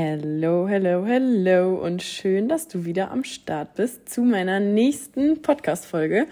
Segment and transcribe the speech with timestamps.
[0.00, 6.28] Hello, hello, hello und schön, dass du wieder am Start bist zu meiner nächsten Podcast-Folge.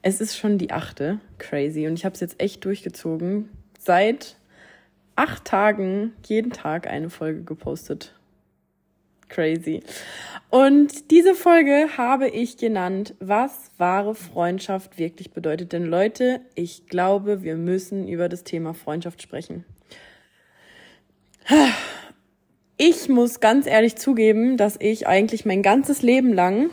[0.00, 3.50] Es ist schon die achte, crazy, und ich habe es jetzt echt durchgezogen.
[3.78, 4.36] Seit
[5.16, 8.14] acht Tagen jeden Tag eine Folge gepostet.
[9.28, 9.82] Crazy.
[10.48, 15.74] Und diese Folge habe ich genannt, was wahre Freundschaft wirklich bedeutet.
[15.74, 19.66] Denn Leute, ich glaube, wir müssen über das Thema Freundschaft sprechen.
[22.82, 26.70] Ich muss ganz ehrlich zugeben, dass ich eigentlich mein ganzes Leben lang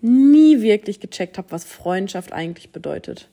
[0.00, 3.28] nie wirklich gecheckt habe, was Freundschaft eigentlich bedeutet.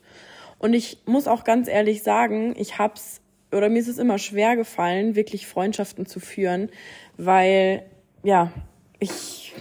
[0.58, 3.20] Und ich muss auch ganz ehrlich sagen, ich hab's
[3.52, 6.70] oder mir ist es immer schwer gefallen, wirklich Freundschaften zu führen,
[7.16, 7.84] weil
[8.24, 8.50] ja,
[8.98, 9.52] ich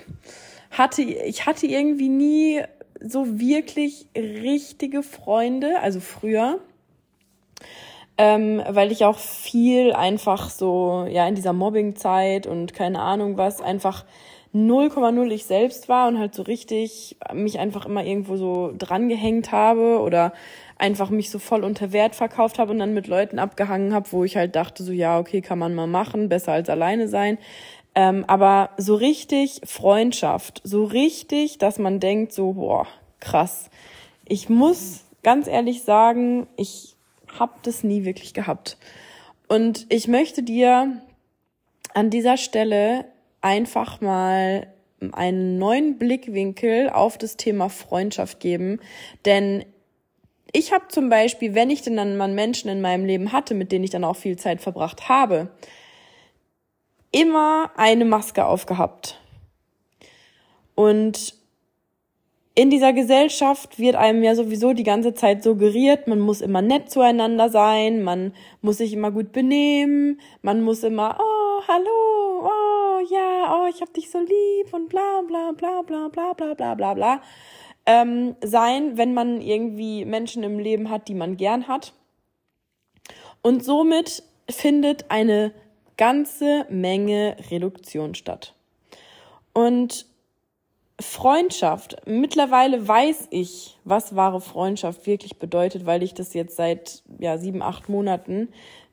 [0.71, 2.63] hatte ich hatte irgendwie nie
[2.99, 6.59] so wirklich richtige Freunde, also früher
[8.19, 13.61] ähm, weil ich auch viel einfach so, ja, in dieser Mobbing-Zeit und keine Ahnung was,
[13.61, 14.03] einfach
[14.53, 20.01] 0,0 ich selbst war und halt so richtig mich einfach immer irgendwo so drangehängt habe
[20.01, 20.33] oder
[20.77, 24.25] einfach mich so voll unter Wert verkauft habe und dann mit Leuten abgehangen habe, wo
[24.25, 27.37] ich halt dachte, so ja, okay, kann man mal machen, besser als alleine sein.
[27.95, 32.85] Ähm, aber so richtig Freundschaft, so richtig, dass man denkt, so, boah,
[33.21, 33.69] krass.
[34.25, 36.97] Ich muss ganz ehrlich sagen, ich
[37.37, 38.77] habe das nie wirklich gehabt.
[39.47, 41.01] Und ich möchte dir
[41.93, 43.05] an dieser Stelle
[43.41, 44.67] einfach mal
[45.11, 48.79] einen neuen Blickwinkel auf das Thema Freundschaft geben.
[49.25, 49.65] Denn
[50.51, 53.71] ich habe zum Beispiel, wenn ich denn dann mal Menschen in meinem Leben hatte, mit
[53.71, 55.49] denen ich dann auch viel Zeit verbracht habe,
[57.11, 59.19] immer eine Maske aufgehabt.
[60.75, 61.38] Und
[62.55, 66.89] in dieser Gesellschaft wird einem ja sowieso die ganze Zeit suggeriert, man muss immer nett
[66.89, 73.55] zueinander sein, man muss sich immer gut benehmen, man muss immer, oh, hallo, oh, ja,
[73.55, 76.93] oh, ich hab dich so lieb und bla bla bla bla bla bla bla bla
[76.93, 77.21] bla
[77.89, 81.93] ähm, sein, wenn man irgendwie Menschen im Leben hat, die man gern hat.
[83.41, 85.53] Und somit findet eine
[85.97, 88.53] ganze Menge Reduktion statt.
[89.53, 90.05] Und
[90.99, 91.95] Freundschaft.
[92.05, 97.61] Mittlerweile weiß ich, was wahre Freundschaft wirklich bedeutet, weil ich das jetzt seit ja, sieben,
[97.61, 98.49] acht Monaten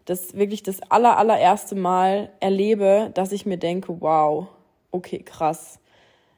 [0.07, 4.47] das wirklich das aller, allererste Mal erlebe, dass ich mir denke, wow,
[4.93, 5.81] okay, krass.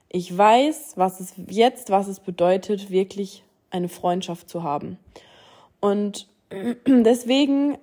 [0.09, 4.99] Ich weiß, was es jetzt, was es bedeutet, wirklich eine Freundschaft zu haben.
[5.81, 6.29] Und
[6.87, 7.77] deswegen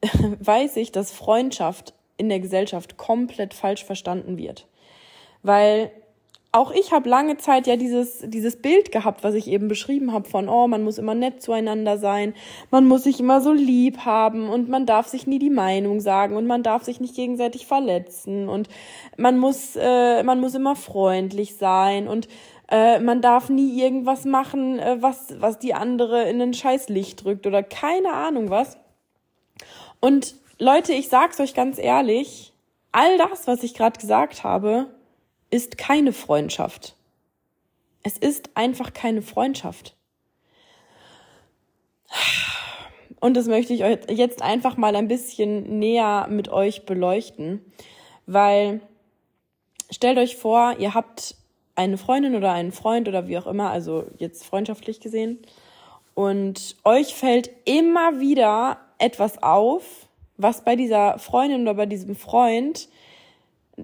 [0.40, 4.66] weiß ich, dass Freundschaft in der Gesellschaft komplett falsch verstanden wird.
[5.42, 5.90] Weil
[6.56, 10.28] auch ich habe lange Zeit ja dieses, dieses Bild gehabt, was ich eben beschrieben habe
[10.28, 12.34] von, oh, man muss immer nett zueinander sein,
[12.70, 16.34] man muss sich immer so lieb haben und man darf sich nie die Meinung sagen
[16.34, 18.68] und man darf sich nicht gegenseitig verletzen und
[19.18, 22.26] man muss, äh, man muss immer freundlich sein und
[22.68, 27.24] äh, man darf nie irgendwas machen, äh, was, was die andere in ein scheiß Licht
[27.24, 28.78] drückt oder keine Ahnung was.
[30.00, 32.54] Und Leute, ich sag's euch ganz ehrlich,
[32.92, 34.86] all das, was ich gerade gesagt habe,
[35.50, 36.94] ist keine Freundschaft.
[38.02, 39.96] Es ist einfach keine Freundschaft.
[43.20, 47.64] Und das möchte ich euch jetzt einfach mal ein bisschen näher mit euch beleuchten,
[48.26, 48.80] weil
[49.90, 51.34] stellt euch vor, ihr habt
[51.74, 55.38] eine Freundin oder einen Freund oder wie auch immer, also jetzt freundschaftlich gesehen,
[56.14, 60.06] und euch fällt immer wieder etwas auf,
[60.38, 62.88] was bei dieser Freundin oder bei diesem Freund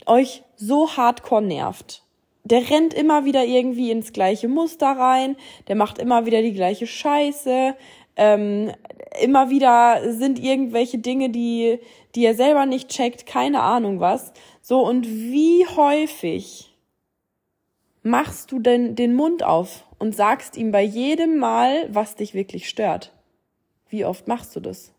[0.06, 2.02] euch so hardcore nervt.
[2.44, 5.36] Der rennt immer wieder irgendwie ins gleiche Muster rein,
[5.68, 7.76] der macht immer wieder die gleiche Scheiße,
[8.16, 8.72] ähm,
[9.20, 11.78] immer wieder sind irgendwelche Dinge, die,
[12.14, 14.32] die er selber nicht checkt, keine Ahnung was.
[14.60, 16.72] So, und wie häufig
[18.02, 22.68] machst du denn den Mund auf und sagst ihm bei jedem Mal, was dich wirklich
[22.68, 23.12] stört?
[23.88, 24.92] Wie oft machst du das?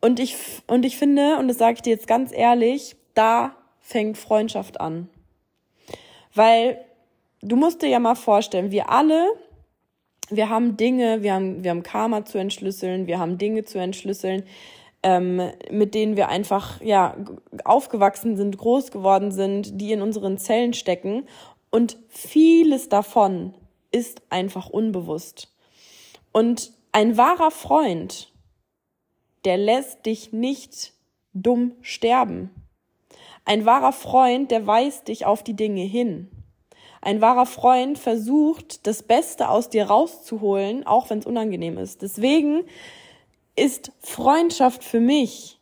[0.00, 0.36] Und ich,
[0.66, 3.56] und ich finde, und das sage ich dir jetzt ganz ehrlich, da
[3.86, 5.08] fängt Freundschaft an.
[6.34, 6.84] Weil
[7.40, 9.28] du musst dir ja mal vorstellen, wir alle,
[10.28, 14.42] wir haben Dinge, wir haben, wir haben Karma zu entschlüsseln, wir haben Dinge zu entschlüsseln,
[15.04, 15.40] ähm,
[15.70, 17.16] mit denen wir einfach, ja,
[17.64, 21.28] aufgewachsen sind, groß geworden sind, die in unseren Zellen stecken.
[21.70, 23.54] Und vieles davon
[23.92, 25.54] ist einfach unbewusst.
[26.32, 28.32] Und ein wahrer Freund,
[29.44, 30.92] der lässt dich nicht
[31.34, 32.50] dumm sterben.
[33.46, 36.30] Ein wahrer Freund, der weist dich auf die Dinge hin.
[37.00, 42.02] Ein wahrer Freund versucht, das Beste aus dir rauszuholen, auch wenn es unangenehm ist.
[42.02, 42.64] Deswegen
[43.54, 45.56] ist Freundschaft für mich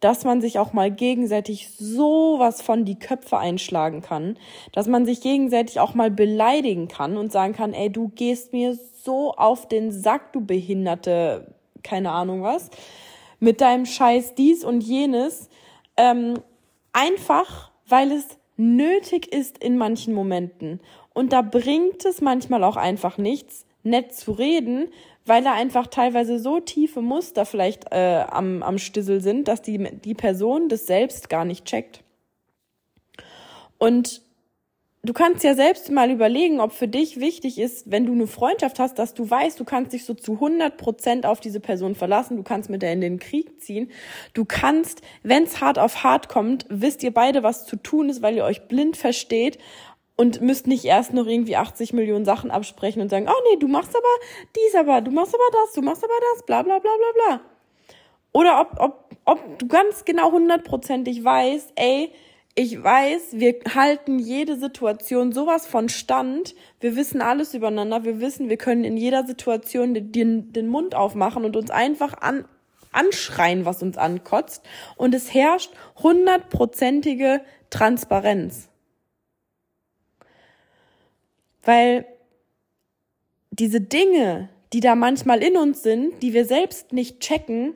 [0.00, 4.38] dass man sich auch mal gegenseitig sowas von die Köpfe einschlagen kann,
[4.72, 8.78] dass man sich gegenseitig auch mal beleidigen kann und sagen kann, ey, du gehst mir
[9.02, 12.70] so auf den Sack, du behinderte, keine Ahnung was,
[13.40, 15.48] mit deinem Scheiß dies und jenes,
[15.96, 16.34] ähm,
[16.96, 20.80] einfach, weil es nötig ist in manchen Momenten.
[21.12, 24.88] Und da bringt es manchmal auch einfach nichts, nett zu reden,
[25.26, 29.78] weil da einfach teilweise so tiefe Muster vielleicht äh, am, am Stissel sind, dass die,
[29.78, 32.02] die Person das selbst gar nicht checkt.
[33.78, 34.22] Und
[35.06, 38.78] du kannst ja selbst mal überlegen, ob für dich wichtig ist, wenn du eine Freundschaft
[38.78, 42.36] hast, dass du weißt, du kannst dich so zu 100 Prozent auf diese Person verlassen,
[42.36, 43.90] du kannst mit der in den Krieg ziehen,
[44.34, 48.20] du kannst, wenn es hart auf hart kommt, wisst ihr beide, was zu tun ist,
[48.20, 49.58] weil ihr euch blind versteht
[50.16, 53.68] und müsst nicht erst noch irgendwie 80 Millionen Sachen absprechen und sagen, oh nee, du
[53.68, 54.04] machst aber
[54.56, 57.40] dies aber, du machst aber das, du machst aber das, bla bla bla bla bla.
[58.32, 62.12] Oder ob, ob, ob du ganz genau hundertprozentig weißt, ey,
[62.58, 68.48] ich weiß, wir halten jede Situation sowas von Stand, wir wissen alles übereinander, wir wissen,
[68.48, 72.46] wir können in jeder Situation den, den Mund aufmachen und uns einfach an,
[72.92, 74.64] anschreien, was uns ankotzt.
[74.96, 75.70] Und es herrscht
[76.02, 78.70] hundertprozentige Transparenz.
[81.62, 82.06] Weil
[83.50, 87.74] diese Dinge, die da manchmal in uns sind, die wir selbst nicht checken,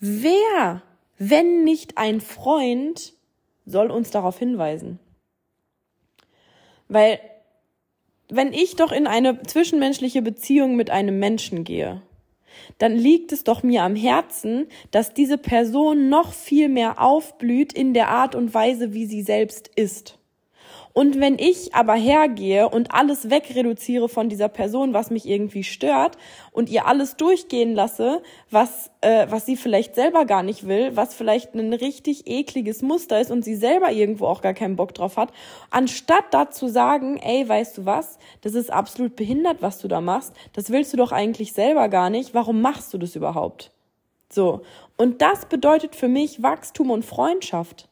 [0.00, 0.82] wer,
[1.16, 3.15] wenn nicht ein Freund,
[3.66, 4.98] soll uns darauf hinweisen?
[6.88, 7.20] Weil
[8.28, 12.02] wenn ich doch in eine zwischenmenschliche Beziehung mit einem Menschen gehe,
[12.78, 17.92] dann liegt es doch mir am Herzen, dass diese Person noch viel mehr aufblüht in
[17.94, 20.15] der Art und Weise, wie sie selbst ist.
[20.98, 26.16] Und wenn ich aber hergehe und alles wegreduziere von dieser Person, was mich irgendwie stört,
[26.52, 31.14] und ihr alles durchgehen lasse, was, äh, was sie vielleicht selber gar nicht will, was
[31.14, 35.18] vielleicht ein richtig ekliges Muster ist und sie selber irgendwo auch gar keinen Bock drauf
[35.18, 35.34] hat,
[35.68, 40.00] anstatt da zu sagen, ey, weißt du was, das ist absolut behindert, was du da
[40.00, 43.70] machst, das willst du doch eigentlich selber gar nicht, warum machst du das überhaupt?
[44.32, 44.62] So.
[44.96, 47.86] Und das bedeutet für mich Wachstum und Freundschaft.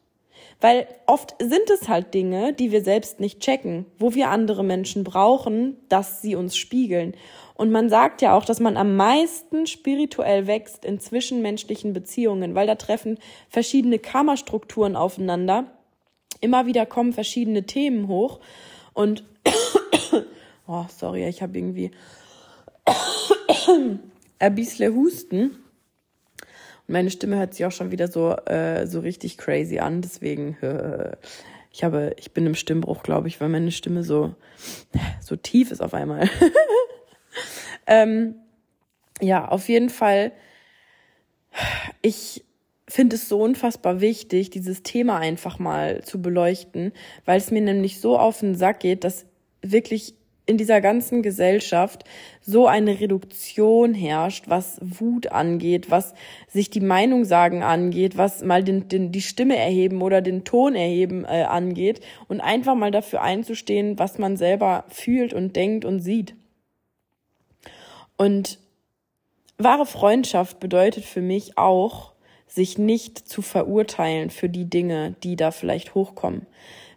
[0.61, 5.05] Weil oft sind es halt Dinge, die wir selbst nicht checken, wo wir andere Menschen
[5.05, 7.15] brauchen, dass sie uns spiegeln.
[7.55, 12.67] Und man sagt ja auch, dass man am meisten spirituell wächst in zwischenmenschlichen Beziehungen, weil
[12.67, 13.19] da treffen
[13.49, 15.67] verschiedene Kammerstrukturen aufeinander.
[16.41, 18.41] Immer wieder kommen verschiedene Themen hoch.
[18.93, 19.25] Und,
[20.67, 21.93] oh, sorry, ich habe irgendwie
[24.39, 25.64] ein bisschen Husten.
[26.87, 30.03] Meine Stimme hört sich auch schon wieder so, äh, so richtig crazy an.
[30.03, 31.17] Deswegen, äh,
[31.71, 34.35] ich habe, ich bin im Stimmbruch, glaube ich, weil meine Stimme so,
[35.21, 36.29] so tief ist auf einmal.
[37.87, 38.35] ähm,
[39.21, 40.33] ja, auf jeden Fall.
[42.03, 42.45] Ich
[42.87, 46.93] finde es so unfassbar wichtig, dieses Thema einfach mal zu beleuchten,
[47.25, 49.27] weil es mir nämlich so auf den Sack geht, dass
[49.63, 50.15] wirklich
[50.47, 52.05] in dieser ganzen Gesellschaft
[52.43, 56.15] so eine Reduktion herrscht, was Wut angeht, was
[56.49, 60.75] sich die Meinung sagen angeht, was mal den, den, die Stimme erheben oder den Ton
[60.75, 66.01] erheben äh, angeht und einfach mal dafür einzustehen, was man selber fühlt und denkt und
[66.01, 66.35] sieht.
[68.17, 68.59] Und
[69.57, 72.13] wahre Freundschaft bedeutet für mich auch,
[72.47, 76.47] sich nicht zu verurteilen für die Dinge, die da vielleicht hochkommen.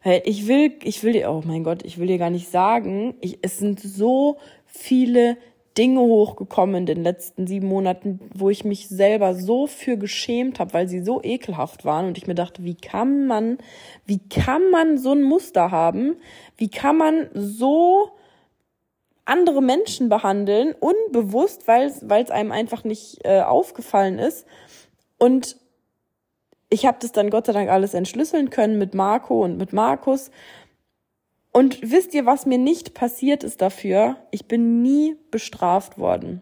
[0.07, 3.16] Weil ich will, ich will dir, oh mein Gott, ich will dir gar nicht sagen,
[3.19, 5.35] ich, es sind so viele
[5.78, 10.71] Dinge hochgekommen in den letzten sieben Monaten, wo ich mich selber so für geschämt habe,
[10.73, 13.57] weil sie so ekelhaft waren und ich mir dachte, wie kann man,
[14.06, 16.16] wie kann man so ein Muster haben?
[16.56, 18.11] Wie kann man so
[19.26, 24.47] andere Menschen behandeln, unbewusst, weil es einem einfach nicht äh, aufgefallen ist.
[25.18, 25.57] Und
[26.69, 30.31] ich habe das dann Gott sei Dank alles entschlüsseln können mit Marco und mit Markus.
[31.52, 34.18] Und wisst ihr, was mir nicht passiert ist dafür?
[34.31, 36.42] Ich bin nie bestraft worden.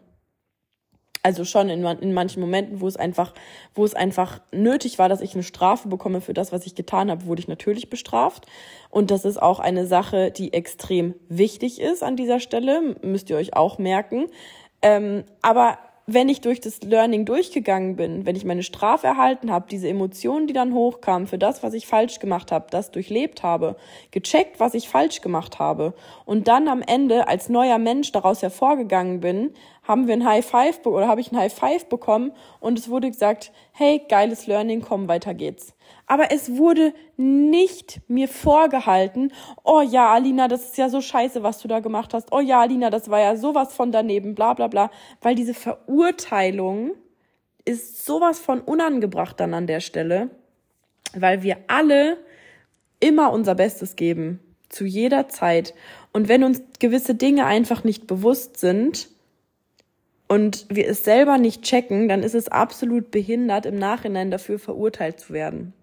[1.23, 3.33] Also schon in, in manchen Momenten, wo es einfach,
[3.73, 7.09] wo es einfach nötig war, dass ich eine Strafe bekomme für das, was ich getan
[7.09, 8.45] habe, wurde ich natürlich bestraft.
[8.89, 13.37] Und das ist auch eine Sache, die extrem wichtig ist an dieser Stelle, müsst ihr
[13.37, 14.27] euch auch merken.
[14.83, 19.65] Ähm, aber wenn ich durch das Learning durchgegangen bin, wenn ich meine Strafe erhalten habe,
[19.69, 23.75] diese Emotionen, die dann hochkamen für das, was ich falsch gemacht habe, das durchlebt habe,
[24.11, 25.95] gecheckt, was ich falsch gemacht habe
[26.25, 30.85] und dann am Ende als neuer Mensch daraus hervorgegangen bin, haben wir ein High Five
[30.85, 35.07] oder habe ich ein High Five bekommen und es wurde gesagt, hey, geiles Learning, komm,
[35.07, 35.74] weiter geht's.
[36.07, 39.31] Aber es wurde nicht mir vorgehalten,
[39.63, 42.31] oh ja, Alina, das ist ja so scheiße, was du da gemacht hast.
[42.31, 44.91] Oh ja, Alina, das war ja sowas von daneben, bla bla bla.
[45.21, 46.91] Weil diese Verurteilung
[47.65, 50.29] ist sowas von unangebracht dann an der Stelle,
[51.15, 52.17] weil wir alle
[52.99, 55.73] immer unser Bestes geben, zu jeder Zeit.
[56.13, 59.09] Und wenn uns gewisse Dinge einfach nicht bewusst sind
[60.27, 65.19] und wir es selber nicht checken, dann ist es absolut behindert, im Nachhinein dafür verurteilt
[65.19, 65.73] zu werden.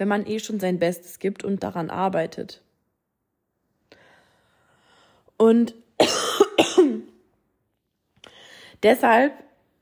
[0.00, 2.62] Wenn man eh schon sein Bestes gibt und daran arbeitet.
[5.36, 5.74] Und
[8.82, 9.34] deshalb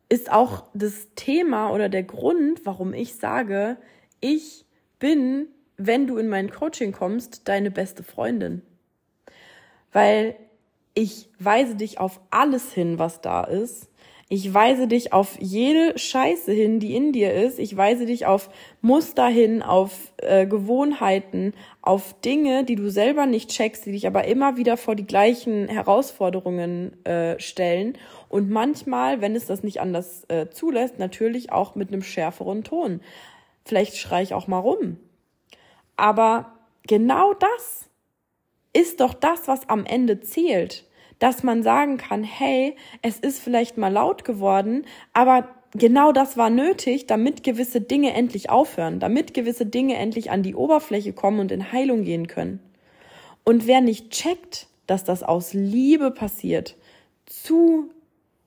[0.09, 3.77] ist auch das Thema oder der Grund, warum ich sage,
[4.19, 4.65] ich
[4.99, 5.47] bin,
[5.77, 8.63] wenn du in mein Coaching kommst, deine beste Freundin.
[9.93, 10.35] Weil
[10.95, 13.89] ich weise dich auf alles hin, was da ist.
[14.31, 17.59] Ich weise dich auf jede Scheiße hin, die in dir ist.
[17.59, 18.51] Ich weise dich auf
[18.83, 24.25] Muster hin, auf äh, Gewohnheiten, auf Dinge, die du selber nicht checkst, die dich aber
[24.25, 27.97] immer wieder vor die gleichen Herausforderungen äh, stellen.
[28.29, 33.01] Und manchmal, wenn es das nicht anders äh, zulässt, natürlich auch mit einem schärferen Ton.
[33.65, 34.99] Vielleicht schrei ich auch mal rum.
[35.97, 36.53] Aber
[36.87, 37.89] genau das
[38.75, 40.85] ist doch das, was am Ende zählt
[41.19, 46.51] dass man sagen kann, hey, es ist vielleicht mal laut geworden, aber genau das war
[46.51, 51.53] nötig, damit gewisse Dinge endlich aufhören, damit gewisse Dinge endlich an die Oberfläche kommen und
[51.53, 52.61] in Heilung gehen können.
[53.45, 56.77] Und wer nicht checkt, dass das aus Liebe passiert,
[57.27, 57.91] zu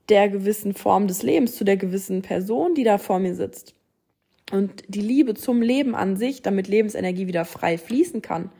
[0.08, 3.74] der gewissen Form des Lebens, zu der gewissen Person, die da vor mir sitzt,
[4.50, 8.50] und die Liebe zum Leben an sich, damit Lebensenergie wieder frei fließen kann,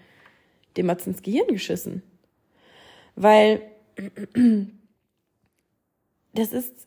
[0.76, 2.02] dem hat's ins Gehirn geschissen.
[3.14, 3.60] Weil
[6.34, 6.86] das ist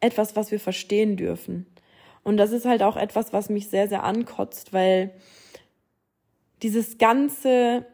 [0.00, 1.66] etwas, was wir verstehen dürfen.
[2.22, 5.10] Und das ist halt auch etwas, was mich sehr, sehr ankotzt, weil
[6.62, 7.84] dieses ganze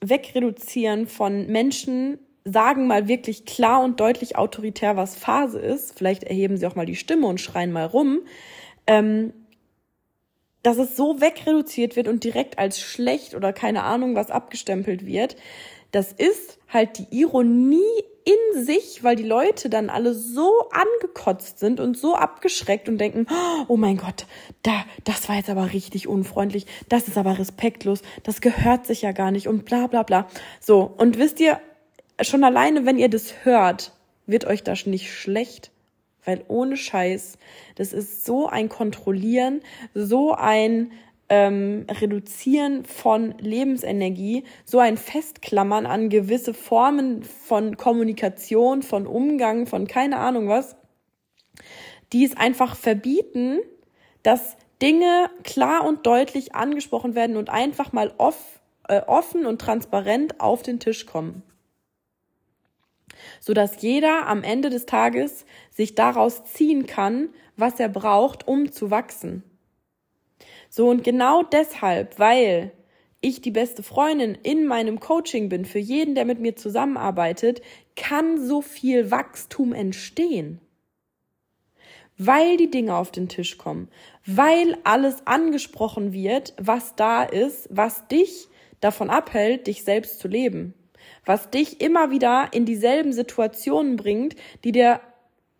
[0.00, 5.96] Wegreduzieren von Menschen sagen mal wirklich klar und deutlich autoritär, was Phase ist.
[5.96, 8.20] Vielleicht erheben sie auch mal die Stimme und schreien mal rum.
[8.86, 9.32] Ähm,
[10.62, 15.36] dass es so wegreduziert wird und direkt als schlecht oder keine Ahnung was abgestempelt wird,
[15.90, 17.80] das ist halt die Ironie
[18.24, 23.26] in sich, weil die Leute dann alle so angekotzt sind und so abgeschreckt und denken,
[23.68, 24.26] oh mein Gott,
[24.62, 29.12] da, das war jetzt aber richtig unfreundlich, das ist aber respektlos, das gehört sich ja
[29.12, 30.28] gar nicht und bla bla bla.
[30.60, 31.60] So, und wisst ihr,
[32.20, 33.92] schon alleine, wenn ihr das hört,
[34.26, 35.71] wird euch das nicht schlecht,
[36.24, 37.38] weil ohne Scheiß,
[37.74, 39.60] das ist so ein Kontrollieren,
[39.94, 40.92] so ein
[41.28, 49.86] ähm, Reduzieren von Lebensenergie, so ein Festklammern an gewisse Formen von Kommunikation, von Umgang, von
[49.86, 50.76] keine Ahnung was,
[52.12, 53.60] die es einfach verbieten,
[54.22, 60.40] dass Dinge klar und deutlich angesprochen werden und einfach mal off, äh, offen und transparent
[60.40, 61.42] auf den Tisch kommen.
[63.40, 68.90] Sodass jeder am Ende des Tages sich daraus ziehen kann, was er braucht, um zu
[68.90, 69.42] wachsen.
[70.68, 72.72] So und genau deshalb, weil
[73.20, 77.62] ich die beste Freundin in meinem Coaching bin für jeden, der mit mir zusammenarbeitet,
[77.94, 80.60] kann so viel Wachstum entstehen.
[82.18, 83.88] Weil die Dinge auf den Tisch kommen,
[84.26, 88.48] weil alles angesprochen wird, was da ist, was dich
[88.80, 90.74] davon abhält, dich selbst zu leben,
[91.24, 95.00] was dich immer wieder in dieselben Situationen bringt, die dir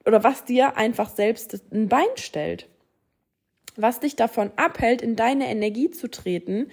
[0.05, 2.69] oder was dir einfach selbst ein Bein stellt
[3.77, 6.71] was dich davon abhält, in deine Energie zu treten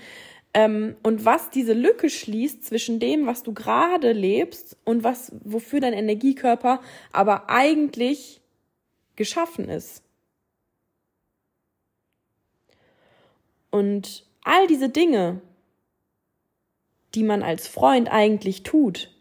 [0.54, 5.80] ähm, und was diese Lücke schließt zwischen dem, was du gerade lebst und was, wofür
[5.80, 6.82] dein Energiekörper
[7.12, 8.42] aber eigentlich
[9.16, 10.04] geschaffen ist.
[13.72, 15.42] Und all diese Dinge,
[17.16, 19.12] die man als Freund eigentlich tut,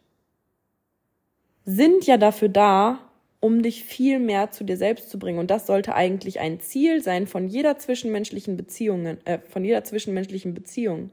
[1.64, 2.98] sind ja dafür da,
[3.40, 5.38] um dich viel mehr zu dir selbst zu bringen.
[5.38, 10.54] Und das sollte eigentlich ein Ziel sein von jeder zwischenmenschlichen Beziehungen, äh, von jeder zwischenmenschlichen
[10.54, 11.10] Beziehung.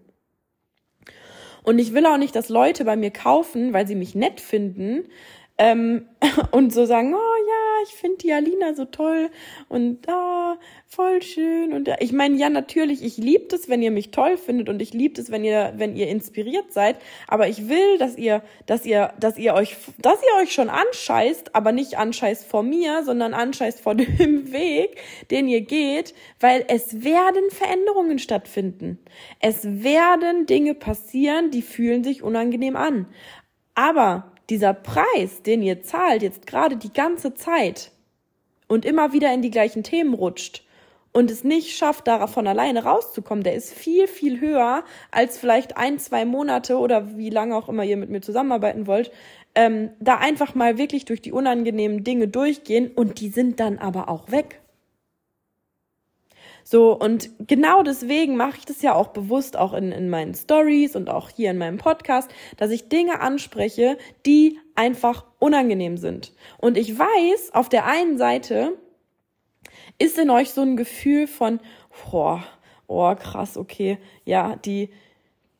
[1.64, 5.06] Und ich will auch nicht, dass Leute bei mir kaufen, weil sie mich nett finden,
[5.58, 6.06] ähm,
[6.52, 9.30] und so sagen, oh ja, ich finde die Alina so toll
[9.70, 11.74] und ah, voll schön.
[11.74, 14.94] Und ich meine, ja, natürlich, ich liebe es, wenn ihr mich toll findet und ich
[14.94, 16.98] liebe es, wenn ihr, wenn ihr inspiriert seid.
[17.28, 21.56] Aber ich will, dass ihr, dass ihr, dass ihr euch, dass ihr euch schon anscheißt,
[21.56, 25.02] aber nicht anscheißt vor mir, sondern anscheißt vor dem Weg,
[25.32, 29.00] den ihr geht, weil es werden Veränderungen stattfinden.
[29.40, 33.08] Es werden Dinge passieren, die fühlen sich unangenehm an.
[33.76, 37.92] Aber dieser Preis, den ihr zahlt, jetzt gerade die ganze Zeit
[38.68, 40.64] und immer wieder in die gleichen Themen rutscht
[41.16, 45.98] und es nicht schafft, davon alleine rauszukommen, der ist viel, viel höher als vielleicht ein,
[45.98, 49.12] zwei Monate oder wie lange auch immer ihr mit mir zusammenarbeiten wollt,
[49.56, 54.10] ähm, da einfach mal wirklich durch die unangenehmen Dinge durchgehen und die sind dann aber
[54.10, 54.60] auch weg.
[56.68, 60.96] So, und genau deswegen mache ich das ja auch bewusst auch in, in meinen Stories
[60.96, 66.34] und auch hier in meinem Podcast, dass ich Dinge anspreche, die einfach unangenehm sind.
[66.58, 68.74] Und ich weiß, auf der einen Seite
[70.00, 71.60] ist in euch so ein Gefühl von,
[72.10, 72.44] boah,
[72.88, 74.90] oh krass, okay, ja, die,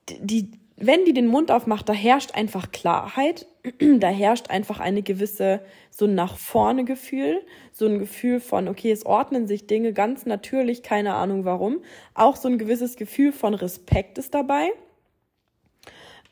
[0.10, 3.48] die, wenn die den Mund aufmacht, da herrscht einfach Klarheit,
[3.80, 7.42] da herrscht einfach eine gewisse, so ein nach vorne Gefühl,
[7.72, 11.82] so ein Gefühl von, okay, es ordnen sich Dinge ganz natürlich, keine Ahnung warum.
[12.14, 14.72] Auch so ein gewisses Gefühl von Respekt ist dabei.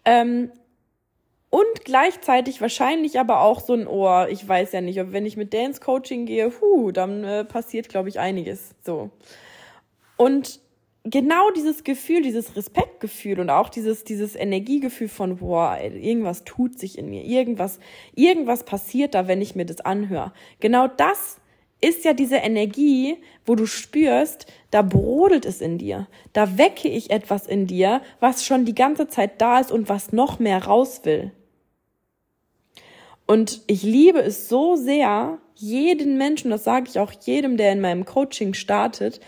[0.05, 0.51] Ähm,
[1.49, 5.37] und gleichzeitig wahrscheinlich aber auch so ein Ohr, ich weiß ja nicht, ob wenn ich
[5.37, 8.71] mit Dance Coaching gehe, hu, dann äh, passiert, glaube ich, einiges.
[8.81, 9.11] So.
[10.17, 10.62] Und
[11.03, 16.97] genau dieses Gefühl, dieses Respektgefühl und auch dieses, dieses Energiegefühl von, boah, irgendwas tut sich
[16.97, 17.79] in mir, irgendwas,
[18.15, 20.33] irgendwas passiert da, wenn ich mir das anhöre.
[20.59, 21.37] Genau das
[21.81, 26.07] ist ja diese Energie, wo du spürst, da brodelt es in dir.
[26.31, 30.13] Da wecke ich etwas in dir, was schon die ganze Zeit da ist und was
[30.13, 31.33] noch mehr raus will.
[33.25, 37.81] Und ich liebe es so sehr, jeden Menschen, das sage ich auch jedem, der in
[37.81, 39.19] meinem Coaching startet,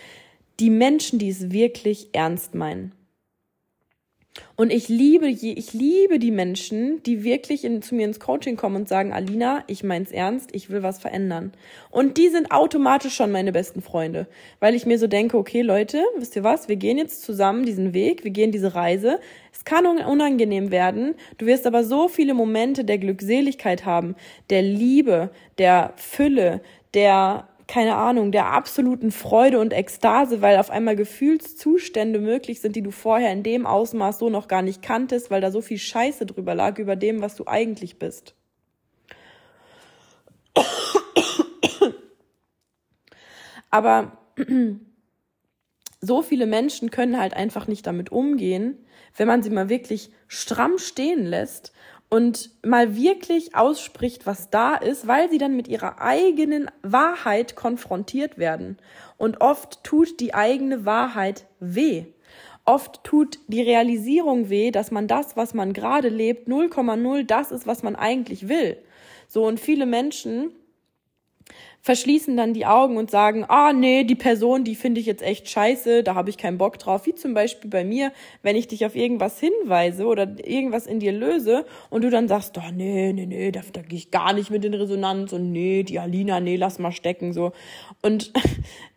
[0.60, 2.94] die Menschen, die es wirklich ernst meinen.
[4.58, 8.76] Und ich liebe, ich liebe die Menschen, die wirklich in, zu mir ins Coaching kommen
[8.76, 11.54] und sagen, Alina, ich mein's ernst, ich will was verändern.
[11.90, 14.28] Und die sind automatisch schon meine besten Freunde,
[14.60, 16.68] weil ich mir so denke, okay, Leute, wisst ihr was?
[16.68, 19.20] Wir gehen jetzt zusammen diesen Weg, wir gehen diese Reise.
[19.54, 21.16] Es kann unangenehm werden.
[21.38, 24.16] Du wirst aber so viele Momente der Glückseligkeit haben,
[24.50, 26.62] der Liebe, der Fülle,
[26.94, 32.84] der keine Ahnung, der absoluten Freude und Ekstase, weil auf einmal Gefühlszustände möglich sind, die
[32.84, 36.26] du vorher in dem Ausmaß so noch gar nicht kanntest, weil da so viel Scheiße
[36.26, 38.36] drüber lag über dem, was du eigentlich bist.
[43.72, 44.18] Aber
[46.02, 48.78] so viele Menschen können halt einfach nicht damit umgehen,
[49.18, 51.74] wenn man sie mal wirklich stramm stehen lässt
[52.10, 58.38] und mal wirklich ausspricht, was da ist, weil sie dann mit ihrer eigenen Wahrheit konfrontiert
[58.38, 58.78] werden.
[59.18, 62.06] Und oft tut die eigene Wahrheit weh.
[62.64, 67.68] Oft tut die Realisierung weh, dass man das, was man gerade lebt, 0,0 das ist,
[67.68, 68.78] was man eigentlich will.
[69.28, 70.52] So, und viele Menschen
[71.86, 75.48] verschließen dann die Augen und sagen, ah nee, die Person, die finde ich jetzt echt
[75.48, 77.06] scheiße, da habe ich keinen Bock drauf.
[77.06, 81.12] Wie zum Beispiel bei mir, wenn ich dich auf irgendwas hinweise oder irgendwas in dir
[81.12, 84.50] löse und du dann sagst, oh nee, nee, nee, da, da gehe ich gar nicht
[84.50, 87.52] mit in Resonanz und nee, die Alina, nee, lass mal stecken so.
[88.02, 88.34] Und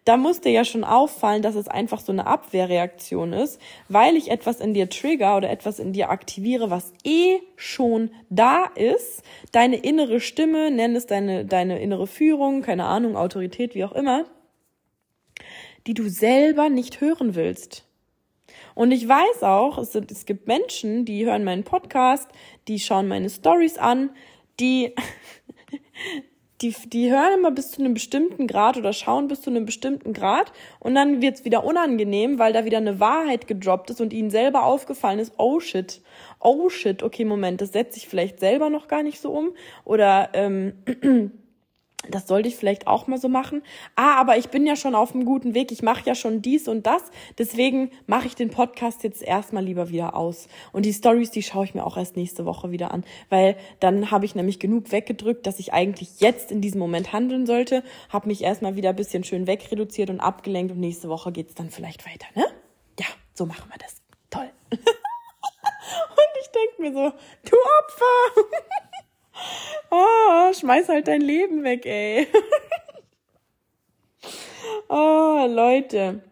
[0.09, 4.31] da muss dir ja schon auffallen, dass es einfach so eine Abwehrreaktion ist, weil ich
[4.31, 9.23] etwas in dir trigger oder etwas in dir aktiviere, was eh schon da ist.
[9.53, 14.25] Deine innere Stimme, nenn es deine, deine innere Führung, keine Ahnung, Autorität, wie auch immer,
[15.87, 17.85] die du selber nicht hören willst.
[18.75, 22.31] Und ich weiß auch, es, sind, es gibt Menschen, die hören meinen Podcast,
[22.67, 24.09] die schauen meine Stories an,
[24.59, 24.95] die
[26.61, 30.13] die, die hören immer bis zu einem bestimmten Grad oder schauen bis zu einem bestimmten
[30.13, 34.31] Grad und dann wird's wieder unangenehm, weil da wieder eine Wahrheit gedroppt ist und ihnen
[34.31, 36.01] selber aufgefallen ist, oh shit,
[36.41, 39.53] oh shit, okay, Moment, das setze ich vielleicht selber noch gar nicht so um
[39.85, 40.73] oder ähm,
[42.09, 43.63] das sollte ich vielleicht auch mal so machen.
[43.97, 45.73] Ah, aber ich bin ja schon auf einem guten Weg.
[45.73, 47.03] Ich mache ja schon dies und das.
[47.39, 50.47] Deswegen mache ich den Podcast jetzt erstmal lieber wieder aus.
[50.73, 54.11] Und die Stories, die schaue ich mir auch erst nächste Woche wieder an, weil dann
[54.11, 57.83] habe ich nämlich genug weggedrückt, dass ich eigentlich jetzt in diesem Moment handeln sollte.
[58.11, 61.71] Habe mich erstmal wieder ein bisschen schön wegreduziert und abgelenkt und nächste Woche geht's dann
[61.71, 62.45] vielleicht weiter, ne?
[62.99, 64.01] Ja, so machen wir das.
[64.31, 64.51] Toll.
[64.71, 64.81] und
[66.41, 67.13] ich denk mir so,
[67.45, 68.49] du Opfer.
[69.91, 72.27] Oh, schmeiß halt dein Leben weg, ey.
[74.89, 76.23] oh, Leute.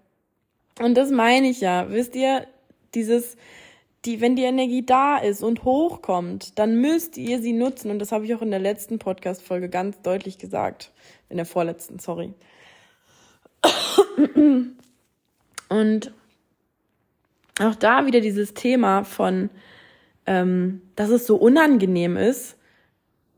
[0.80, 1.90] Und das meine ich ja.
[1.90, 2.46] Wisst ihr,
[2.94, 3.36] dieses,
[4.04, 7.90] die, wenn die Energie da ist und hochkommt, dann müsst ihr sie nutzen.
[7.90, 10.92] Und das habe ich auch in der letzten Podcast-Folge ganz deutlich gesagt.
[11.28, 12.34] In der vorletzten, sorry.
[15.68, 16.12] Und
[17.58, 19.50] auch da wieder dieses Thema von,
[20.26, 22.55] ähm, dass es so unangenehm ist,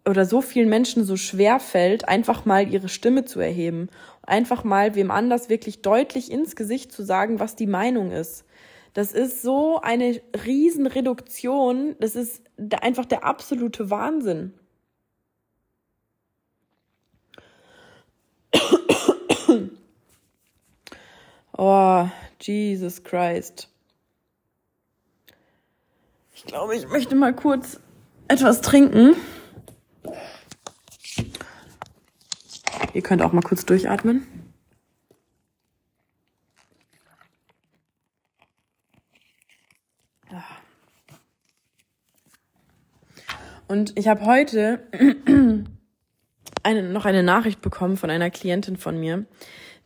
[0.08, 3.88] oder so vielen Menschen so schwer fällt, einfach mal ihre Stimme zu erheben.
[4.22, 8.44] Einfach mal wem anders wirklich deutlich ins Gesicht zu sagen, was die Meinung ist.
[8.94, 11.96] Das ist so eine Riesenreduktion.
[12.00, 12.42] Das ist
[12.80, 14.54] einfach der absolute Wahnsinn.
[21.60, 22.06] Oh,
[22.40, 23.68] Jesus Christ.
[26.32, 27.80] Ich glaube, ich möchte mal kurz
[28.28, 29.16] etwas trinken.
[32.94, 34.26] Ihr könnt auch mal kurz durchatmen.
[43.68, 44.88] Und ich habe heute
[46.62, 49.26] eine, noch eine Nachricht bekommen von einer Klientin von mir,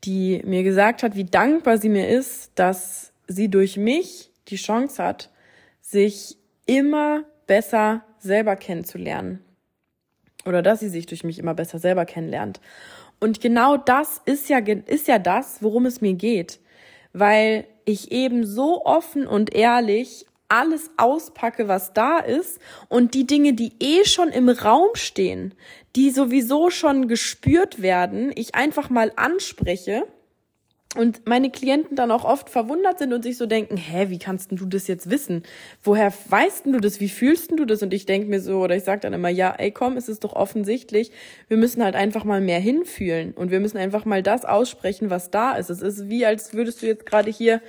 [0.05, 5.03] die mir gesagt hat, wie dankbar sie mir ist, dass sie durch mich die Chance
[5.03, 5.31] hat,
[5.81, 9.45] sich immer besser selber kennenzulernen.
[10.45, 12.61] Oder dass sie sich durch mich immer besser selber kennenlernt.
[13.21, 16.59] Und genau das ist ja, ist ja das, worum es mir geht.
[17.13, 23.55] Weil ich eben so offen und ehrlich alles auspacke, was da ist und die Dinge,
[23.55, 25.55] die eh schon im Raum stehen,
[25.97, 30.07] die sowieso schon gespürt werden, ich einfach mal anspreche
[30.97, 34.51] und meine Klienten dann auch oft verwundert sind und sich so denken, hä, wie kannst
[34.51, 35.43] denn du das jetzt wissen?
[35.83, 37.01] Woher weißt denn du das?
[37.01, 37.83] Wie fühlst denn du das?
[37.83, 40.23] Und ich denke mir so, oder ich sage dann immer, ja, ey, komm, es ist
[40.25, 41.11] doch offensichtlich,
[41.49, 45.31] wir müssen halt einfach mal mehr hinfühlen und wir müssen einfach mal das aussprechen, was
[45.31, 45.71] da ist.
[45.71, 47.63] Es ist wie, als würdest du jetzt gerade hier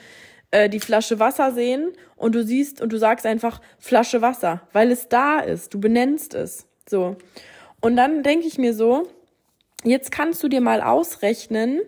[0.52, 4.92] äh, die Flasche Wasser sehen und du siehst und du sagst einfach Flasche Wasser, weil
[4.92, 5.74] es da ist.
[5.74, 6.68] Du benennst es.
[6.90, 7.16] So.
[7.80, 9.08] Und dann denke ich mir so,
[9.86, 11.82] jetzt kannst du dir mal ausrechnen,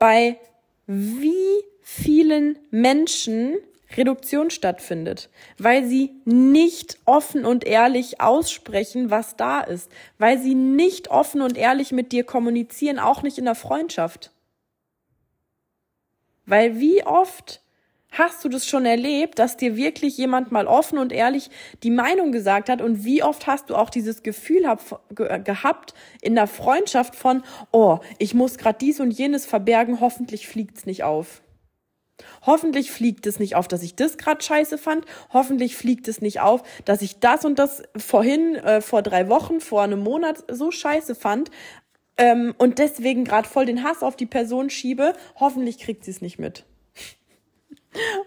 [0.00, 0.40] bei
[0.86, 3.56] wie vielen Menschen
[3.96, 11.08] Reduktion stattfindet, weil sie nicht offen und ehrlich aussprechen, was da ist, weil sie nicht
[11.10, 14.32] offen und ehrlich mit dir kommunizieren, auch nicht in der Freundschaft.
[16.46, 17.60] Weil wie oft
[18.12, 21.48] Hast du das schon erlebt, dass dir wirklich jemand mal offen und ehrlich
[21.84, 22.82] die Meinung gesagt hat?
[22.82, 27.42] Und wie oft hast du auch dieses Gefühl hab, ge, gehabt in der Freundschaft von,
[27.70, 31.42] oh, ich muss gerade dies und jenes verbergen, hoffentlich fliegt's nicht auf.
[32.44, 35.06] Hoffentlich fliegt es nicht auf, dass ich das gerade scheiße fand.
[35.32, 39.60] Hoffentlich fliegt es nicht auf, dass ich das und das vorhin, äh, vor drei Wochen,
[39.60, 41.50] vor einem Monat so scheiße fand
[42.16, 45.14] ähm, und deswegen gerade voll den Hass auf die Person schiebe.
[45.36, 46.64] Hoffentlich kriegt sie es nicht mit.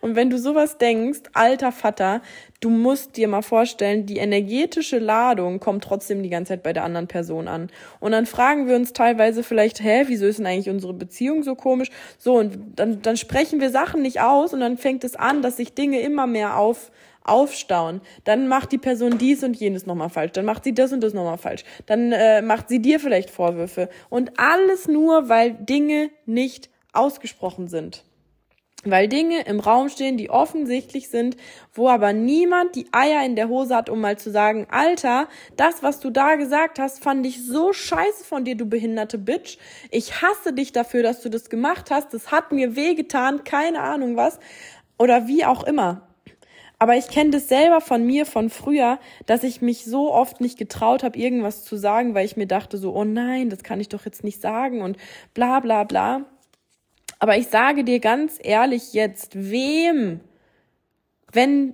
[0.01, 2.21] Und wenn du sowas denkst, alter Vater,
[2.59, 6.83] du musst dir mal vorstellen, die energetische Ladung kommt trotzdem die ganze Zeit bei der
[6.83, 7.69] anderen Person an.
[8.01, 11.55] Und dann fragen wir uns teilweise vielleicht, hä, wieso ist denn eigentlich unsere Beziehung so
[11.55, 11.89] komisch?
[12.17, 15.57] So, und dann, dann sprechen wir Sachen nicht aus und dann fängt es an, dass
[15.57, 16.91] sich Dinge immer mehr auf,
[17.23, 18.01] aufstauen.
[18.25, 20.33] Dann macht die Person dies und jenes nochmal falsch.
[20.33, 21.63] Dann macht sie das und das nochmal falsch.
[21.85, 23.87] Dann äh, macht sie dir vielleicht Vorwürfe.
[24.09, 28.03] Und alles nur, weil Dinge nicht ausgesprochen sind.
[28.85, 31.37] Weil Dinge im Raum stehen, die offensichtlich sind,
[31.73, 35.83] wo aber niemand die Eier in der Hose hat, um mal zu sagen, Alter, das,
[35.83, 39.57] was du da gesagt hast, fand ich so scheiße von dir, du behinderte Bitch.
[39.89, 42.13] Ich hasse dich dafür, dass du das gemacht hast.
[42.13, 44.39] Das hat mir wehgetan, keine Ahnung was.
[44.97, 46.07] Oder wie auch immer.
[46.83, 50.57] Aber ich kenne das selber von mir von früher, dass ich mich so oft nicht
[50.57, 53.87] getraut habe, irgendwas zu sagen, weil ich mir dachte so, oh nein, das kann ich
[53.87, 54.97] doch jetzt nicht sagen und
[55.33, 56.25] bla bla bla.
[57.23, 60.19] Aber ich sage dir ganz ehrlich jetzt, wem,
[61.31, 61.73] wenn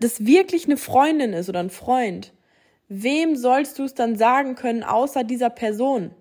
[0.00, 2.32] das wirklich eine Freundin ist oder ein Freund,
[2.88, 6.14] wem sollst du es dann sagen können, außer dieser Person?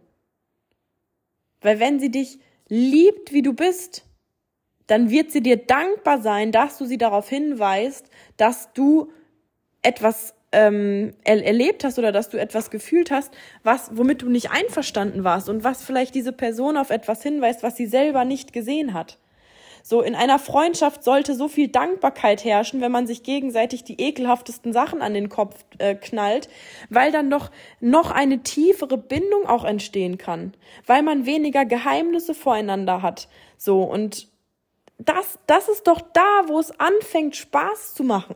[1.61, 4.03] Weil wenn sie dich liebt, wie du bist,
[4.87, 9.09] dann wird sie dir dankbar sein, dass du sie darauf hinweist, dass du
[9.83, 14.51] etwas ähm, er erlebt hast oder dass du etwas gefühlt hast, was, womit du nicht
[14.51, 18.93] einverstanden warst und was vielleicht diese Person auf etwas hinweist, was sie selber nicht gesehen
[18.93, 19.17] hat.
[19.83, 24.73] So, in einer Freundschaft sollte so viel Dankbarkeit herrschen, wenn man sich gegenseitig die ekelhaftesten
[24.73, 26.49] Sachen an den Kopf äh, knallt,
[26.89, 30.55] weil dann doch noch eine tiefere Bindung auch entstehen kann,
[30.87, 33.27] weil man weniger Geheimnisse voreinander hat.
[33.57, 34.27] So, und
[34.97, 38.35] das, das ist doch da, wo es anfängt, Spaß zu machen.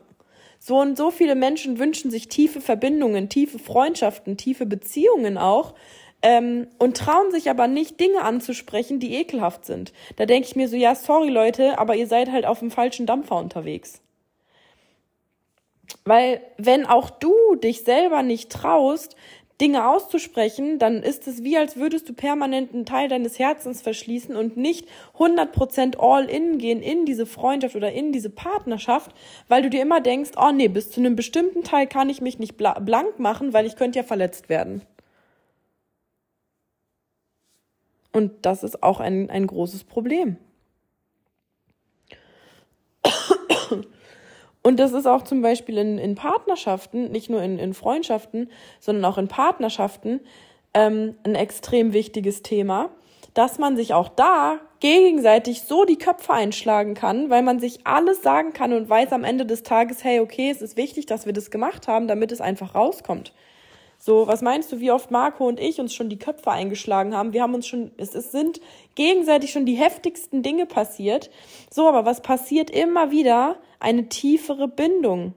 [0.62, 5.74] So und so viele Menschen wünschen sich tiefe Verbindungen, tiefe Freundschaften, tiefe Beziehungen auch.
[6.22, 9.94] Ähm, und trauen sich aber nicht, Dinge anzusprechen, die ekelhaft sind.
[10.16, 13.06] Da denke ich mir so, ja, sorry Leute, aber ihr seid halt auf dem falschen
[13.06, 14.02] Dampfer unterwegs.
[16.04, 19.16] Weil wenn auch du dich selber nicht traust,
[19.60, 24.34] Dinge auszusprechen, dann ist es wie, als würdest du permanent einen Teil deines Herzens verschließen
[24.34, 29.12] und nicht 100% all in gehen in diese Freundschaft oder in diese Partnerschaft,
[29.48, 32.38] weil du dir immer denkst, oh nee, bis zu einem bestimmten Teil kann ich mich
[32.38, 34.82] nicht blank machen, weil ich könnte ja verletzt werden.
[38.12, 40.36] Und das ist auch ein, ein großes Problem.
[44.62, 49.04] Und das ist auch zum Beispiel in, in Partnerschaften, nicht nur in, in Freundschaften, sondern
[49.06, 50.20] auch in Partnerschaften
[50.74, 52.90] ähm, ein extrem wichtiges Thema,
[53.34, 58.22] dass man sich auch da gegenseitig so die Köpfe einschlagen kann, weil man sich alles
[58.22, 61.32] sagen kann und weiß am Ende des Tages, hey, okay, es ist wichtig, dass wir
[61.32, 63.32] das gemacht haben, damit es einfach rauskommt.
[64.02, 67.34] So, was meinst du, wie oft Marco und ich uns schon die Köpfe eingeschlagen haben?
[67.34, 68.60] Wir haben uns schon, es, es sind
[68.94, 71.30] gegenseitig schon die heftigsten Dinge passiert.
[71.70, 73.56] So, aber was passiert immer wieder?
[73.78, 75.34] Eine tiefere Bindung.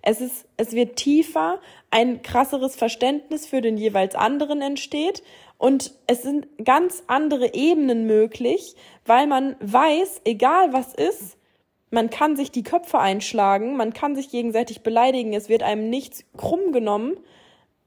[0.00, 5.22] Es ist, es wird tiefer, ein krasseres Verständnis für den jeweils anderen entsteht
[5.58, 11.36] und es sind ganz andere Ebenen möglich, weil man weiß, egal was ist,
[11.90, 16.24] man kann sich die Köpfe einschlagen, man kann sich gegenseitig beleidigen, es wird einem nichts
[16.36, 17.16] krumm genommen.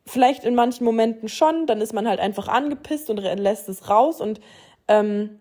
[0.09, 4.21] Vielleicht in manchen Momenten schon, dann ist man halt einfach angepisst und lässt es raus
[4.21, 4.41] und
[4.87, 5.39] ähm,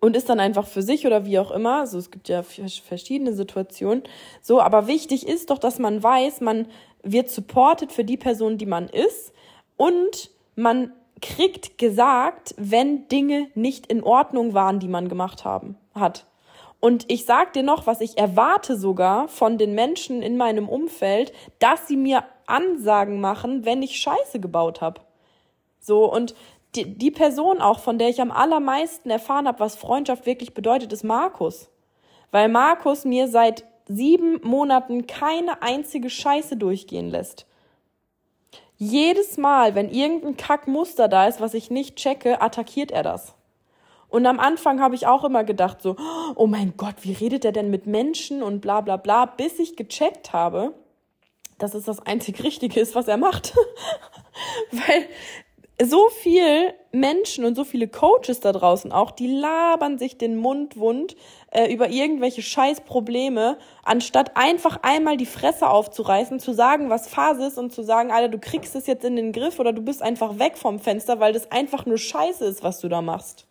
[0.00, 1.80] und ist dann einfach für sich oder wie auch immer.
[1.80, 4.02] Also es gibt ja verschiedene Situationen.
[4.42, 6.68] So, aber wichtig ist doch, dass man weiß, man
[7.02, 9.32] wird supported für die Person, die man ist
[9.76, 16.26] und man kriegt gesagt, wenn Dinge nicht in Ordnung waren, die man gemacht haben, hat.
[16.80, 21.32] Und ich sag dir noch, was ich erwarte sogar von den Menschen in meinem Umfeld,
[21.58, 25.00] dass sie mir Ansagen machen, wenn ich Scheiße gebaut habe.
[25.80, 26.34] So, und
[26.74, 30.92] die, die Person auch, von der ich am allermeisten erfahren habe, was Freundschaft wirklich bedeutet,
[30.92, 31.70] ist Markus.
[32.30, 37.46] Weil Markus mir seit sieben Monaten keine einzige Scheiße durchgehen lässt.
[38.76, 43.34] Jedes Mal, wenn irgendein Kackmuster da ist, was ich nicht checke, attackiert er das.
[44.08, 45.96] Und am Anfang habe ich auch immer gedacht so,
[46.34, 49.76] oh mein Gott, wie redet er denn mit Menschen und bla bla bla, bis ich
[49.76, 50.72] gecheckt habe,
[51.58, 53.54] dass es das einzig Richtige ist, was er macht.
[54.70, 55.08] Weil
[55.82, 60.76] so viel Menschen und so viele Coaches da draußen auch, die labern sich den Mund
[60.76, 61.16] wund
[61.50, 67.58] äh, über irgendwelche Scheißprobleme, anstatt einfach einmal die Fresse aufzureißen, zu sagen, was Phase ist
[67.58, 70.38] und zu sagen, Alter, du kriegst es jetzt in den Griff oder du bist einfach
[70.38, 73.46] weg vom Fenster, weil das einfach nur Scheiße ist, was du da machst.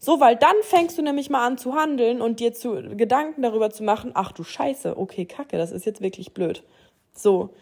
[0.00, 3.70] So, weil dann fängst du nämlich mal an zu handeln und dir zu Gedanken darüber
[3.70, 6.64] zu machen, ach du Scheiße, okay, Kacke, das ist jetzt wirklich blöd.
[7.14, 7.54] So.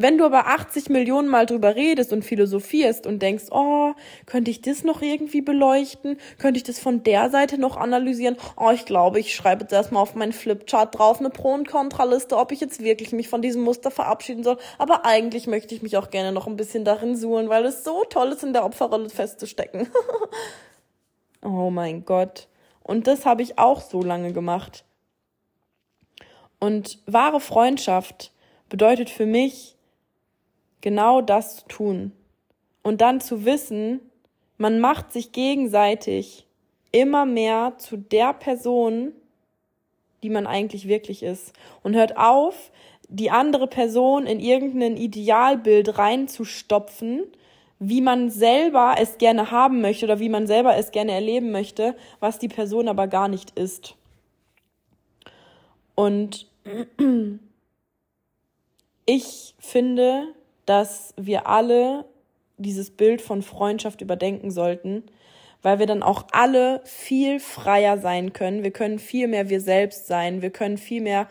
[0.00, 3.92] Wenn du aber 80 Millionen Mal drüber redest und philosophierst und denkst, oh,
[4.24, 6.16] könnte ich das noch irgendwie beleuchten?
[6.38, 8.38] Könnte ich das von der Seite noch analysieren?
[8.56, 12.38] Oh, ich glaube, ich schreibe jetzt erstmal auf meinen Flipchart drauf eine Pro- und Kontraliste,
[12.38, 14.56] ob ich jetzt wirklich mich von diesem Muster verabschieden soll.
[14.78, 18.02] Aber eigentlich möchte ich mich auch gerne noch ein bisschen darin suhlen, weil es so
[18.08, 19.86] toll ist, in der Opferrolle festzustecken.
[21.42, 22.48] oh mein Gott.
[22.82, 24.86] Und das habe ich auch so lange gemacht.
[26.58, 28.32] Und wahre Freundschaft
[28.70, 29.76] bedeutet für mich,
[30.80, 32.12] genau das zu tun.
[32.82, 34.00] Und dann zu wissen,
[34.56, 36.46] man macht sich gegenseitig
[36.92, 39.12] immer mehr zu der Person,
[40.22, 41.52] die man eigentlich wirklich ist.
[41.82, 42.70] Und hört auf,
[43.08, 47.24] die andere Person in irgendein Idealbild reinzustopfen,
[47.78, 51.96] wie man selber es gerne haben möchte oder wie man selber es gerne erleben möchte,
[52.20, 53.96] was die Person aber gar nicht ist.
[55.94, 56.46] Und
[59.10, 60.28] ich finde,
[60.66, 62.04] dass wir alle
[62.58, 65.02] dieses Bild von Freundschaft überdenken sollten,
[65.62, 68.62] weil wir dann auch alle viel freier sein können.
[68.62, 70.42] Wir können viel mehr wir selbst sein.
[70.42, 71.26] Wir können viel mehr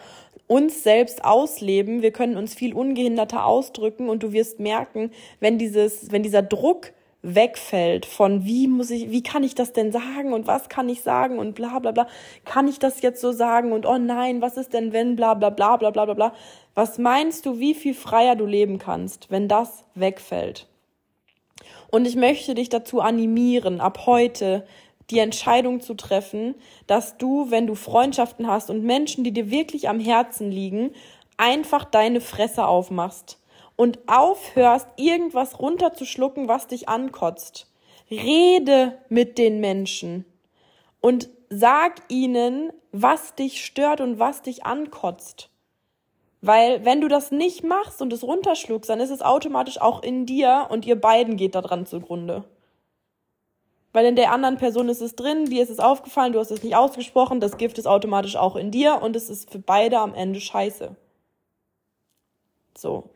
[0.46, 2.02] uns selbst ausleben.
[2.02, 6.92] Wir können uns viel ungehinderter ausdrücken und du wirst merken, wenn dieses, wenn dieser Druck
[7.22, 11.02] wegfällt von wie muss ich, wie kann ich das denn sagen und was kann ich
[11.02, 12.08] sagen und bla bla bla,
[12.46, 15.50] kann ich das jetzt so sagen und oh nein, was ist denn wenn bla bla
[15.50, 16.34] bla bla bla bla bla.
[16.80, 20.66] Was meinst du, wie viel freier du leben kannst, wenn das wegfällt?
[21.92, 24.66] Und ich möchte dich dazu animieren, ab heute
[25.10, 26.56] die Entscheidung zu treffen,
[26.88, 30.92] dass du, wenn du Freundschaften hast und Menschen, die dir wirklich am Herzen liegen,
[31.36, 33.42] einfach deine Fresse aufmachst
[33.76, 37.70] und aufhörst, irgendwas runterzuschlucken, was dich ankotzt.
[38.10, 40.24] Rede mit den Menschen
[41.02, 45.50] und sag ihnen, was dich stört und was dich ankotzt.
[46.42, 50.26] Weil wenn du das nicht machst und es runterschluckst, dann ist es automatisch auch in
[50.26, 52.46] dir und ihr beiden geht daran zugrunde.
[53.92, 56.64] Weil in der anderen Person ist es drin, dir ist es aufgefallen, du hast es
[56.64, 60.14] nicht ausgesprochen, das Gift ist automatisch auch in dir und es ist für beide am
[60.14, 60.96] Ende scheiße.
[62.78, 63.10] So.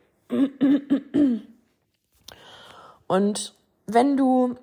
[3.06, 3.54] Und
[3.86, 4.56] wenn du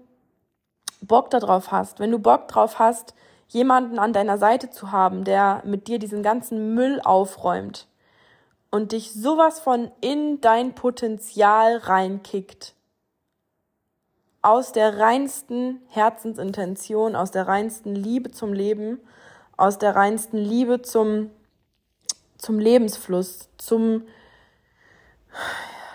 [1.01, 3.15] Bock darauf hast, wenn du Bock drauf hast,
[3.47, 7.87] jemanden an deiner Seite zu haben, der mit dir diesen ganzen Müll aufräumt
[8.71, 12.73] und dich sowas von in dein Potenzial reinkickt,
[14.41, 18.99] aus der reinsten Herzensintention, aus der reinsten Liebe zum Leben,
[19.57, 21.29] aus der reinsten Liebe zum,
[22.37, 24.07] zum Lebensfluss, zum,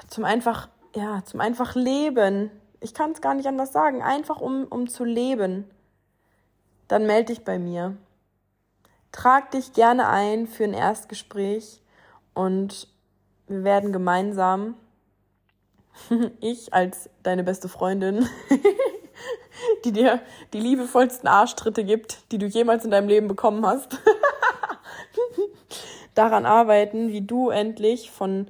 [0.07, 2.51] zum einfach, ja, zum einfach Leben.
[2.81, 4.03] Ich kann es gar nicht anders sagen.
[4.03, 5.69] Einfach um, um zu leben.
[6.87, 7.97] Dann melde dich bei mir.
[9.11, 11.81] Trag dich gerne ein für ein Erstgespräch
[12.37, 12.87] und
[13.49, 14.75] wir werden gemeinsam,
[16.41, 18.29] ich als deine beste Freundin,
[19.85, 20.21] die dir
[20.53, 23.99] die liebevollsten Arschtritte gibt, die du jemals in deinem Leben bekommen hast,
[26.15, 28.49] daran arbeiten, wie du endlich von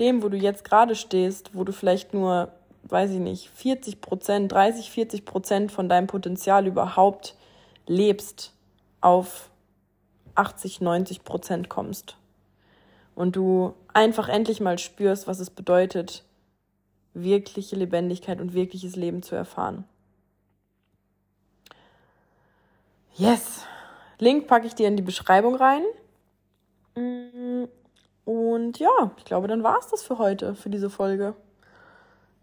[0.00, 2.50] dem, wo du jetzt gerade stehst, wo du vielleicht nur,
[2.84, 7.36] weiß ich nicht, 40 Prozent, 30, 40 Prozent von deinem Potenzial überhaupt
[7.86, 8.52] lebst,
[9.00, 9.50] auf
[10.34, 12.16] 80, 90 Prozent kommst.
[13.18, 16.22] Und du einfach endlich mal spürst, was es bedeutet,
[17.14, 19.82] wirkliche Lebendigkeit und wirkliches Leben zu erfahren.
[23.16, 23.64] Yes.
[24.20, 25.82] Link packe ich dir in die Beschreibung rein.
[26.94, 27.64] Mm,
[28.24, 31.34] und ja, ich glaube, dann war es das für heute, für diese Folge.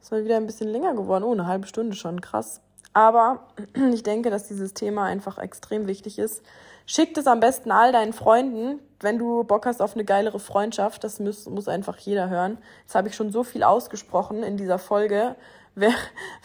[0.01, 1.23] Ist mal wieder ein bisschen länger geworden.
[1.23, 2.19] Oh, eine halbe Stunde schon.
[2.19, 2.59] Krass.
[2.91, 3.47] Aber
[3.93, 6.43] ich denke, dass dieses Thema einfach extrem wichtig ist.
[6.85, 11.04] Schickt es am besten all deinen Freunden, wenn du Bock hast auf eine geilere Freundschaft.
[11.04, 12.58] Das muss, muss einfach jeder hören.
[12.82, 15.36] Jetzt habe ich schon so viel ausgesprochen in dieser Folge.
[15.78, 15.91] Wer,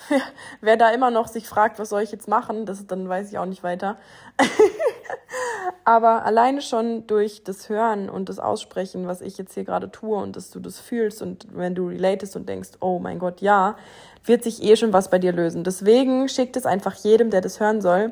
[0.08, 0.20] wer,
[0.60, 3.38] wer da immer noch sich fragt, was soll ich jetzt machen, das, dann weiß ich
[3.38, 3.96] auch nicht weiter.
[5.84, 10.16] Aber alleine schon durch das Hören und das Aussprechen, was ich jetzt hier gerade tue
[10.16, 13.76] und dass du das fühlst und wenn du relatest und denkst, oh mein Gott, ja,
[14.24, 15.62] wird sich eh schon was bei dir lösen.
[15.62, 18.10] Deswegen schickt es einfach jedem, der das hören soll.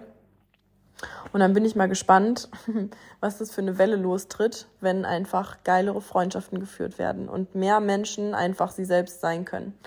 [1.32, 2.48] Und dann bin ich mal gespannt,
[3.20, 8.34] was das für eine Welle lostritt, wenn einfach geilere Freundschaften geführt werden und mehr Menschen
[8.34, 9.78] einfach sie selbst sein können.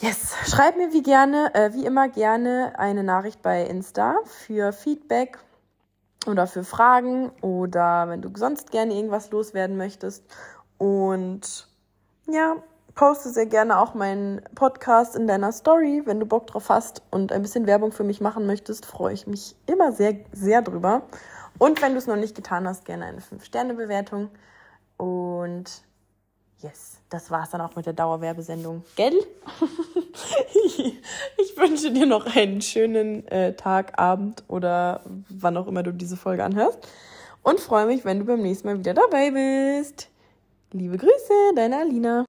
[0.00, 5.38] Yes, schreib mir wie gerne, äh, wie immer gerne eine Nachricht bei Insta für Feedback
[6.26, 10.24] oder für Fragen oder wenn du sonst gerne irgendwas loswerden möchtest.
[10.76, 11.66] Und
[12.28, 12.62] ja,
[12.98, 17.30] poste sehr gerne auch meinen Podcast in deiner Story, wenn du Bock drauf hast und
[17.30, 21.02] ein bisschen Werbung für mich machen möchtest, freue ich mich immer sehr, sehr drüber.
[21.58, 24.30] Und wenn du es noch nicht getan hast, gerne eine 5-Sterne-Bewertung.
[24.96, 25.84] Und
[26.58, 28.82] yes, das war's dann auch mit der Dauerwerbesendung.
[28.96, 29.14] Gell?
[31.36, 36.16] ich wünsche dir noch einen schönen äh, Tag, Abend oder wann auch immer du diese
[36.16, 36.80] Folge anhörst.
[37.44, 40.08] Und freue mich, wenn du beim nächsten Mal wieder dabei bist.
[40.72, 42.24] Liebe Grüße, deine Alina.